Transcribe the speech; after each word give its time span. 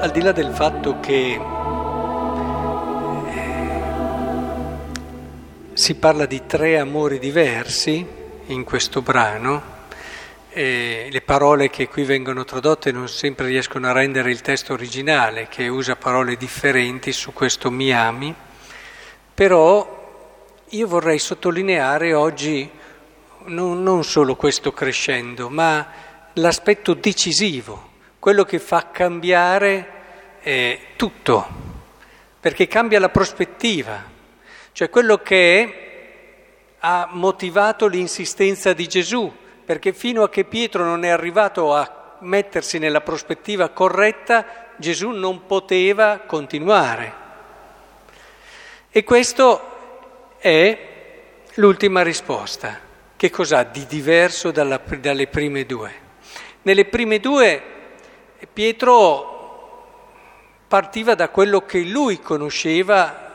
al 0.00 0.10
di 0.12 0.22
là 0.22 0.32
del 0.32 0.52
fatto 0.52 1.00
che 1.00 1.40
eh, 3.26 3.40
si 5.72 5.94
parla 5.96 6.24
di 6.24 6.42
tre 6.46 6.78
amori 6.78 7.18
diversi 7.18 8.06
in 8.46 8.64
questo 8.64 9.02
brano, 9.02 9.76
le 10.52 11.22
parole 11.24 11.70
che 11.70 11.88
qui 11.88 12.02
vengono 12.02 12.44
tradotte 12.44 12.90
non 12.90 13.08
sempre 13.08 13.46
riescono 13.46 13.86
a 13.88 13.92
rendere 13.92 14.30
il 14.30 14.40
testo 14.40 14.72
originale, 14.72 15.46
che 15.48 15.68
usa 15.68 15.94
parole 15.94 16.36
differenti 16.36 17.12
su 17.12 17.32
questo 17.32 17.70
mi 17.70 17.92
ami, 17.92 18.34
però 19.34 19.96
io 20.68 20.86
vorrei 20.86 21.18
sottolineare 21.18 22.12
oggi 22.12 22.68
non, 23.46 23.82
non 23.82 24.02
solo 24.02 24.34
questo 24.34 24.72
crescendo, 24.72 25.48
ma 25.48 25.86
l'aspetto 26.34 26.94
decisivo, 26.94 27.90
quello 28.18 28.44
che 28.44 28.58
fa 28.58 28.90
cambiare 28.90 29.97
eh, 30.42 30.80
tutto, 30.96 31.46
perché 32.40 32.66
cambia 32.66 33.00
la 33.00 33.08
prospettiva, 33.08 34.02
cioè 34.72 34.90
quello 34.90 35.18
che 35.18 35.86
ha 36.78 37.08
motivato 37.10 37.86
l'insistenza 37.86 38.72
di 38.72 38.86
Gesù, 38.86 39.32
perché 39.64 39.92
fino 39.92 40.22
a 40.22 40.30
che 40.30 40.44
Pietro 40.44 40.84
non 40.84 41.04
è 41.04 41.08
arrivato 41.08 41.74
a 41.74 42.16
mettersi 42.20 42.78
nella 42.78 43.00
prospettiva 43.00 43.68
corretta, 43.70 44.66
Gesù 44.76 45.10
non 45.10 45.46
poteva 45.46 46.18
continuare. 46.18 47.26
E 48.90 49.04
questo 49.04 50.36
è 50.38 50.78
l'ultima 51.54 52.02
risposta. 52.02 52.86
Che 53.16 53.30
cos'ha 53.30 53.64
di 53.64 53.84
diverso 53.86 54.52
dalla, 54.52 54.80
dalle 55.00 55.26
prime 55.26 55.66
due? 55.66 55.92
Nelle 56.62 56.84
prime 56.84 57.18
due 57.18 57.62
Pietro 58.52 59.37
partiva 60.68 61.14
da 61.14 61.30
quello 61.30 61.64
che 61.64 61.80
lui 61.80 62.20
conosceva 62.20 63.26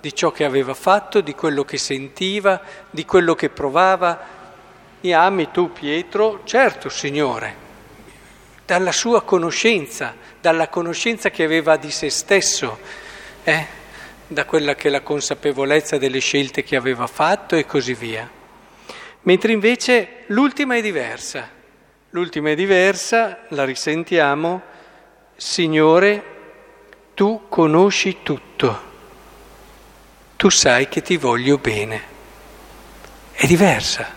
di 0.00 0.14
ciò 0.14 0.32
che 0.32 0.44
aveva 0.44 0.72
fatto, 0.72 1.20
di 1.20 1.34
quello 1.34 1.62
che 1.62 1.76
sentiva, 1.76 2.60
di 2.88 3.04
quello 3.04 3.34
che 3.34 3.50
provava. 3.50 4.18
Mi 5.02 5.12
ami 5.12 5.50
tu 5.50 5.72
Pietro? 5.72 6.40
Certo, 6.44 6.88
Signore, 6.88 7.54
dalla 8.64 8.92
sua 8.92 9.22
conoscenza, 9.22 10.14
dalla 10.40 10.68
conoscenza 10.68 11.30
che 11.30 11.44
aveva 11.44 11.76
di 11.76 11.90
se 11.90 12.08
stesso, 12.08 12.78
eh? 13.44 13.78
da 14.26 14.46
quella 14.46 14.74
che 14.74 14.88
è 14.88 14.90
la 14.90 15.02
consapevolezza 15.02 15.98
delle 15.98 16.20
scelte 16.20 16.62
che 16.62 16.76
aveva 16.76 17.06
fatto 17.06 17.56
e 17.56 17.66
così 17.66 17.92
via. 17.92 18.28
Mentre 19.22 19.52
invece 19.52 20.24
l'ultima 20.28 20.76
è 20.76 20.80
diversa. 20.80 21.58
L'ultima 22.10 22.50
è 22.50 22.54
diversa, 22.54 23.40
la 23.48 23.64
risentiamo, 23.64 24.62
Signore, 25.36 26.39
tu 27.20 27.48
conosci 27.50 28.22
tutto, 28.22 28.80
tu 30.36 30.48
sai 30.48 30.88
che 30.88 31.02
ti 31.02 31.18
voglio 31.18 31.58
bene. 31.58 32.02
È 33.30 33.46
diversa, 33.46 34.10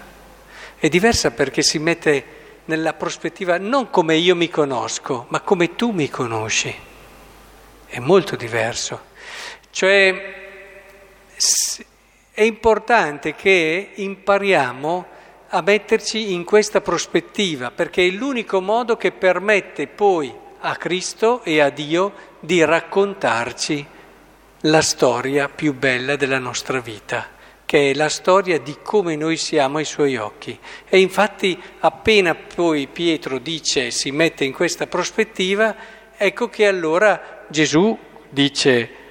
è 0.78 0.88
diversa 0.88 1.32
perché 1.32 1.64
si 1.64 1.80
mette 1.80 2.26
nella 2.64 2.94
prospettiva 2.94 3.58
non 3.58 3.90
come 3.90 4.16
io 4.16 4.38
mi 4.38 4.48
conosco, 4.48 5.26
ma 5.28 5.42
come 5.42 5.76
tu 5.76 5.92
mi 5.92 6.10
conosci. 6.10 6.74
È 7.86 8.00
molto 8.00 8.38
diverso. 8.38 9.02
Cioè, 9.70 10.34
è 12.32 12.42
importante 12.42 13.36
che 13.36 13.92
impariamo 13.96 15.06
a 15.50 15.60
metterci 15.60 16.32
in 16.32 16.46
questa 16.46 16.80
prospettiva, 16.80 17.70
perché 17.70 18.08
è 18.08 18.12
l'unico 18.12 18.62
modo 18.62 18.96
che 18.96 19.12
permette 19.12 19.88
poi 19.88 20.43
a 20.66 20.78
Cristo 20.78 21.44
e 21.44 21.60
a 21.60 21.70
Dio 21.70 22.14
di 22.40 22.64
raccontarci 22.64 23.86
la 24.62 24.82
storia 24.82 25.50
più 25.50 25.74
bella 25.74 26.16
della 26.16 26.40
nostra 26.40 26.80
vita, 26.80 27.28
che 27.66 27.92
è 27.92 27.94
la 27.94 28.08
storia 28.08 28.60
di 28.62 28.78
come 28.82 29.18
noi 29.18 29.36
siamo 29.36 29.80
ai 29.80 29.86
suoi 29.86 30.16
occhi. 30.16 30.58
E 30.88 31.02
infatti 31.02 31.62
appena 31.80 32.34
poi 32.34 32.88
Pietro 32.88 33.40
dice, 33.40 33.92
si 33.92 34.12
mette 34.12 34.46
in 34.46 34.54
questa 34.54 34.88
prospettiva, 34.88 35.76
ecco 36.16 36.48
che 36.48 36.66
allora 36.66 37.44
Gesù 37.50 37.98
dice 38.30 39.02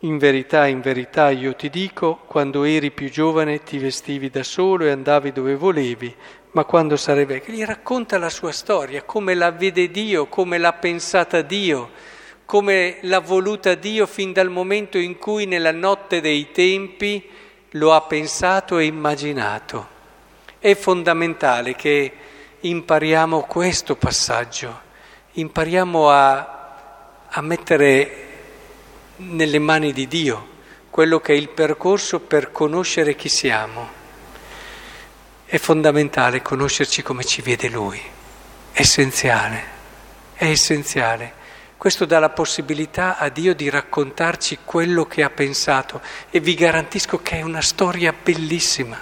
in 0.00 0.18
verità, 0.18 0.66
in 0.66 0.82
verità 0.82 1.30
io 1.30 1.54
ti 1.54 1.70
dico, 1.70 2.20
quando 2.26 2.64
eri 2.64 2.90
più 2.90 3.10
giovane 3.10 3.62
ti 3.62 3.78
vestivi 3.78 4.28
da 4.28 4.42
solo 4.42 4.84
e 4.84 4.90
andavi 4.90 5.32
dove 5.32 5.54
volevi, 5.54 6.14
ma 6.52 6.64
quando 6.64 6.96
sarai 6.96 7.26
vecchio, 7.26 7.52
gli 7.52 7.64
racconta 7.64 8.18
la 8.18 8.28
sua 8.28 8.50
storia, 8.50 9.02
come 9.04 9.34
la 9.34 9.52
vede 9.52 9.90
Dio, 9.90 10.26
come 10.26 10.58
l'ha 10.58 10.72
pensata 10.72 11.42
Dio, 11.42 11.90
come 12.44 12.98
l'ha 13.02 13.20
voluta 13.20 13.74
Dio 13.74 14.06
fin 14.06 14.32
dal 14.32 14.50
momento 14.50 14.98
in 14.98 15.16
cui 15.16 15.46
nella 15.46 15.70
notte 15.70 16.20
dei 16.20 16.50
tempi 16.50 17.24
lo 17.74 17.92
ha 17.92 18.00
pensato 18.02 18.78
e 18.78 18.86
immaginato. 18.86 19.98
È 20.58 20.74
fondamentale 20.74 21.76
che 21.76 22.12
impariamo 22.58 23.42
questo 23.42 23.94
passaggio, 23.94 24.80
impariamo 25.32 26.10
a, 26.10 27.16
a 27.28 27.40
mettere 27.42 28.26
nelle 29.18 29.58
mani 29.60 29.92
di 29.92 30.08
Dio, 30.08 30.48
quello 30.90 31.20
che 31.20 31.32
è 31.32 31.36
il 31.36 31.48
percorso 31.48 32.18
per 32.18 32.50
conoscere 32.50 33.14
chi 33.14 33.28
siamo. 33.28 33.99
È 35.52 35.58
fondamentale 35.58 36.42
conoscerci 36.42 37.02
come 37.02 37.24
ci 37.24 37.42
vede 37.42 37.68
Lui, 37.68 38.00
è 38.70 38.80
essenziale, 38.82 39.64
è 40.34 40.44
essenziale. 40.44 41.32
Questo 41.76 42.04
dà 42.04 42.20
la 42.20 42.28
possibilità 42.28 43.18
a 43.18 43.28
Dio 43.30 43.52
di 43.52 43.68
raccontarci 43.68 44.58
quello 44.64 45.06
che 45.06 45.24
ha 45.24 45.30
pensato 45.30 46.02
e 46.30 46.38
vi 46.38 46.54
garantisco 46.54 47.20
che 47.20 47.38
è 47.38 47.42
una 47.42 47.62
storia 47.62 48.12
bellissima, 48.12 48.96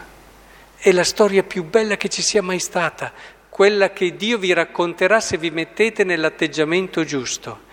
è 0.79 0.91
la 0.93 1.05
storia 1.05 1.43
più 1.43 1.65
bella 1.65 1.99
che 1.99 2.09
ci 2.09 2.23
sia 2.23 2.41
mai 2.41 2.61
stata, 2.61 3.13
quella 3.51 3.91
che 3.91 4.17
Dio 4.17 4.39
vi 4.39 4.55
racconterà 4.55 5.21
se 5.21 5.37
vi 5.37 5.51
mettete 5.51 6.03
nell'atteggiamento 6.03 7.05
giusto. 7.05 7.65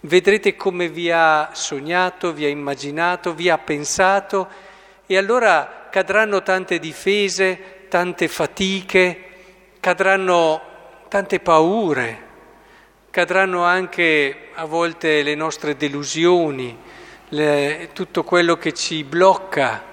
Vedrete 0.00 0.56
come 0.56 0.88
vi 0.88 1.10
ha 1.10 1.50
sognato, 1.52 2.32
vi 2.32 2.46
ha 2.46 2.48
immaginato, 2.48 3.34
vi 3.34 3.50
ha 3.50 3.58
pensato 3.58 4.48
e 5.04 5.18
allora 5.18 5.88
cadranno 5.90 6.42
tante 6.42 6.78
difese, 6.78 7.80
tante 7.92 8.26
fatiche, 8.26 9.24
cadranno 9.78 10.62
tante 11.08 11.40
paure, 11.40 12.22
cadranno 13.10 13.64
anche 13.64 14.48
a 14.54 14.64
volte 14.64 15.22
le 15.22 15.34
nostre 15.34 15.76
delusioni, 15.76 16.74
le, 17.28 17.90
tutto 17.92 18.24
quello 18.24 18.56
che 18.56 18.72
ci 18.72 19.04
blocca 19.04 19.84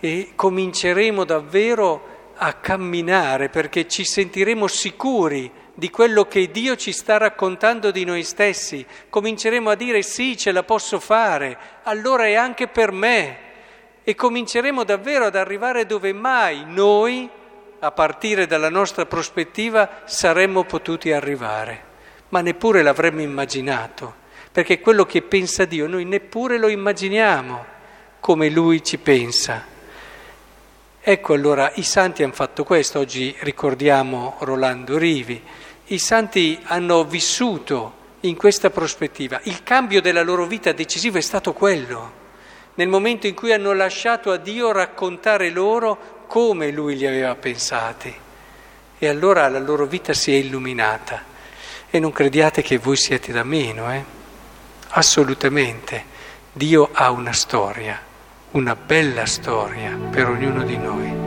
e 0.00 0.32
cominceremo 0.34 1.24
davvero 1.24 2.32
a 2.36 2.54
camminare 2.54 3.50
perché 3.50 3.86
ci 3.86 4.02
sentiremo 4.02 4.66
sicuri 4.66 5.50
di 5.74 5.90
quello 5.90 6.24
che 6.24 6.50
Dio 6.50 6.74
ci 6.76 6.92
sta 6.92 7.18
raccontando 7.18 7.90
di 7.90 8.06
noi 8.06 8.22
stessi, 8.22 8.86
cominceremo 9.10 9.68
a 9.68 9.74
dire 9.74 10.00
sì, 10.00 10.38
ce 10.38 10.52
la 10.52 10.62
posso 10.62 10.98
fare, 10.98 11.58
allora 11.82 12.24
è 12.24 12.32
anche 12.32 12.66
per 12.66 12.92
me. 12.92 13.50
E 14.04 14.14
cominceremo 14.14 14.84
davvero 14.84 15.26
ad 15.26 15.36
arrivare 15.36 15.84
dove 15.84 16.14
mai 16.14 16.64
noi, 16.66 17.30
a 17.84 17.90
partire 17.90 18.46
dalla 18.46 18.68
nostra 18.68 19.06
prospettiva, 19.06 20.02
saremmo 20.04 20.62
potuti 20.62 21.10
arrivare, 21.10 21.82
ma 22.28 22.40
neppure 22.40 22.80
l'avremmo 22.80 23.22
immaginato, 23.22 24.14
perché 24.52 24.78
quello 24.78 25.04
che 25.04 25.20
pensa 25.22 25.64
Dio 25.64 25.88
noi 25.88 26.04
neppure 26.04 26.58
lo 26.58 26.68
immaginiamo 26.68 27.64
come 28.20 28.50
Lui 28.50 28.84
ci 28.84 28.98
pensa. 28.98 29.66
Ecco 31.00 31.32
allora, 31.32 31.72
i 31.74 31.82
santi 31.82 32.22
hanno 32.22 32.32
fatto 32.32 32.62
questo, 32.62 33.00
oggi 33.00 33.34
ricordiamo 33.40 34.36
Rolando 34.38 34.96
Rivi, 34.96 35.42
i 35.86 35.98
santi 35.98 36.60
hanno 36.62 37.02
vissuto 37.02 37.94
in 38.20 38.36
questa 38.36 38.70
prospettiva, 38.70 39.40
il 39.42 39.64
cambio 39.64 40.00
della 40.00 40.22
loro 40.22 40.46
vita 40.46 40.70
decisivo 40.70 41.18
è 41.18 41.20
stato 41.20 41.52
quello, 41.52 42.20
nel 42.74 42.88
momento 42.88 43.26
in 43.26 43.34
cui 43.34 43.52
hanno 43.52 43.72
lasciato 43.72 44.30
a 44.30 44.36
Dio 44.36 44.72
raccontare 44.72 45.50
loro 45.50 46.24
come 46.26 46.70
Lui 46.70 46.96
li 46.96 47.06
aveva 47.06 47.34
pensati 47.34 48.14
e 48.98 49.08
allora 49.08 49.48
la 49.48 49.58
loro 49.58 49.86
vita 49.86 50.12
si 50.14 50.32
è 50.32 50.36
illuminata 50.36 51.22
e 51.90 51.98
non 51.98 52.12
crediate 52.12 52.62
che 52.62 52.78
voi 52.78 52.96
siete 52.96 53.32
da 53.32 53.42
meno, 53.42 53.92
eh? 53.92 54.04
assolutamente, 54.88 56.04
Dio 56.52 56.88
ha 56.92 57.10
una 57.10 57.32
storia 57.32 58.10
una 58.52 58.76
bella 58.76 59.24
storia 59.24 59.96
per 60.10 60.28
ognuno 60.28 60.62
di 60.64 60.76
noi. 60.76 61.21